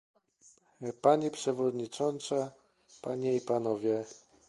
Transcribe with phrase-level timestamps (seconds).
[1.01, 2.51] Pani przewodnicząca,
[3.01, 4.05] panie i panowie!